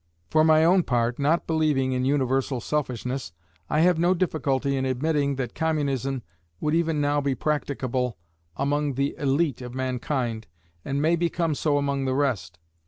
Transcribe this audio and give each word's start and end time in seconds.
For 0.31 0.43
my 0.43 0.65
own 0.65 0.81
part, 0.81 1.19
not 1.19 1.45
believing 1.45 1.91
in 1.91 2.05
universal 2.05 2.59
selfishness, 2.59 3.33
I 3.69 3.81
have 3.81 3.99
no 3.99 4.15
difficulty 4.15 4.75
in 4.75 4.83
admitting 4.83 5.35
that 5.35 5.53
Communism 5.53 6.23
would 6.59 6.73
even 6.73 6.99
now 6.99 7.21
be 7.21 7.35
practicable 7.35 8.17
among 8.57 8.95
the 8.95 9.15
élite 9.19 9.61
of 9.61 9.75
mankind, 9.75 10.47
and 10.83 11.03
may 11.03 11.15
become 11.15 11.53
so 11.53 11.77
among 11.77 12.05
the 12.05 12.15
rest. 12.15 12.57